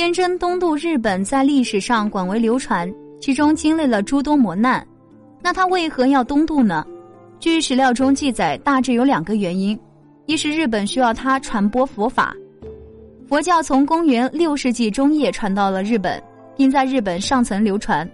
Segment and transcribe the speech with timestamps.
[0.00, 2.90] 天真东渡日本在历史上广为流传，
[3.20, 4.82] 其中经历了诸多磨难。
[5.42, 6.82] 那他为何要东渡呢？
[7.38, 9.78] 据史料中记载，大致有两个原因：
[10.24, 12.34] 一是日本需要他传播佛法，
[13.28, 16.18] 佛教从公元六世纪中叶传到了日本，
[16.56, 18.10] 并在日本上层流传。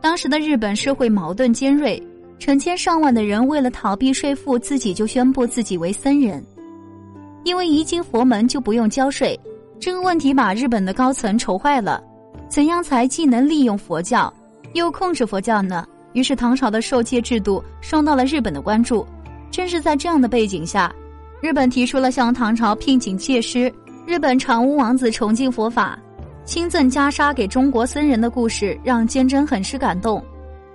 [0.00, 2.00] 当时的日本社会矛盾尖锐，
[2.38, 6.40] 成千上万的人为了逃避税赋，自己就宣布自己为僧人，
[7.42, 9.36] 因为一进佛门就不用交税。
[9.78, 12.02] 这个问题把日本的高层愁坏了，
[12.48, 14.32] 怎样才既能利用佛教，
[14.72, 15.86] 又控制佛教呢？
[16.12, 19.06] 于是唐朝的受戒制度受到了日本的关注。
[19.50, 20.92] 正是在这样的背景下，
[21.40, 23.72] 日本提出了向唐朝聘请戒师。
[24.06, 25.98] 日本长屋王子崇敬佛法，
[26.44, 30.22] 亲赠袈裟给中国僧人的故事让坚贞很是感动，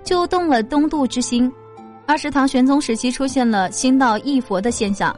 [0.04, 1.50] 就动了东渡之心。
[2.04, 5.14] 二是唐玄宗时期出现了新道义佛的现象。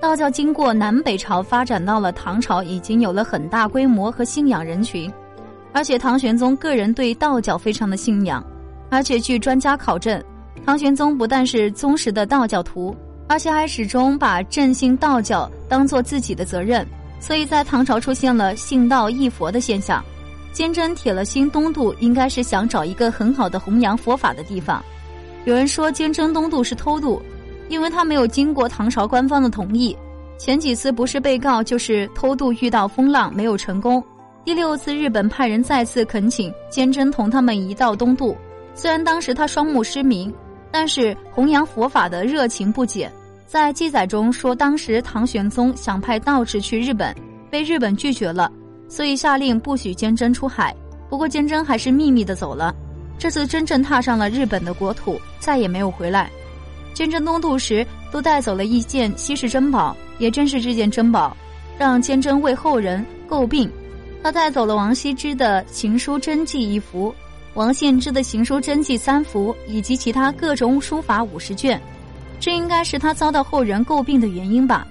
[0.00, 5.12] 道教经过南北朝发展到了唐朝，已经有了很大规模和信仰人群，
[5.72, 8.44] 而且唐玄宗个人对道教非常的信仰，
[8.90, 10.22] 而且据专家考证，
[10.64, 12.96] 唐玄宗不但是忠实的道教徒，
[13.26, 16.86] 而且还始终把振兴道教当做自己的责任，
[17.18, 20.02] 所以在唐朝出现了信道义佛的现象。
[20.52, 24.82] 坚贞铁了心东渡，应该是想找一个很好的弘扬佛法的地方。
[25.44, 27.20] 有人说坚贞东渡是偷渡。
[27.68, 29.96] 因为他没有经过唐朝官方的同意，
[30.38, 34.02] 前几次不是被告就是偷渡遇到风浪没有成功，
[34.44, 38.36] 第六次日本派人再次恳请坚贞同他们一道东渡。
[38.74, 40.32] 虽然当时他双目失明，
[40.70, 43.12] 但是弘扬佛法的热情不减。
[43.46, 47.14] 在记载中说，当时唐玄宗想派道士去日本，
[47.50, 48.52] 被日本拒绝了，
[48.88, 50.74] 所以下令不许坚贞出海。
[51.08, 52.74] 不过坚贞还是秘密的走了。
[53.18, 56.30] 这次真正踏上了日本的国土，再也没有回来。
[56.98, 61.36] 坚贞东渡时，都带走了一件稀世珍宝，也正是这件珍宝，
[61.78, 63.70] 让坚贞为后人诟病。
[64.20, 67.14] 他带走了王羲之的行书真迹一幅，
[67.54, 71.80] 王献之的行书真迹三幅，以及其他各种书法五十卷。
[72.40, 74.84] 这应该是他遭到后人诟病的原因吧。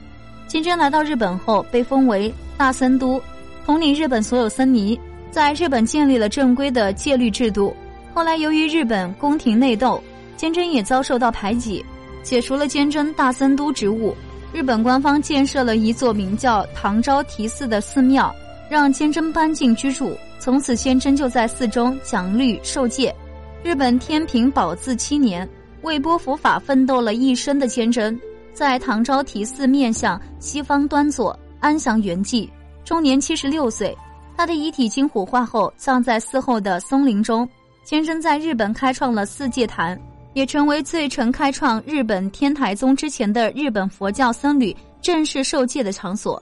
[0.48, 3.22] 坚贞来到日本后，被封为大僧都，
[3.66, 4.98] 统领日本所有僧尼，
[5.30, 7.76] 在日本建立了正规的戒律制度。
[8.14, 10.02] 后来由于日本宫廷内斗，
[10.38, 11.84] 坚贞也遭受到排挤。
[12.28, 14.14] 解除了坚贞大僧都职务，
[14.52, 18.36] 日本官方建设了一座名叫唐招提寺的寺庙，
[18.70, 20.14] 让坚贞搬进居住。
[20.38, 23.16] 从此，坚贞就在寺中讲律受戒。
[23.64, 25.48] 日本天平宝字七年，
[25.84, 28.20] 为播佛法奋斗了一生的坚贞，
[28.54, 32.50] 在唐招提寺面向西方端坐，安详圆寂，
[32.84, 33.98] 终年七十六岁。
[34.36, 37.48] 他的遗体经火化后，葬在寺后的松林中。
[37.86, 39.98] 坚贞在日本开创了四戒坛。
[40.38, 46.40] 也成为最曾开创日本天台宗之前的日本佛教僧侣正式受戒的场所。